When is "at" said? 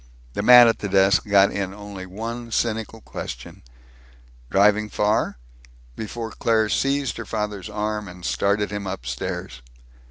0.67-0.79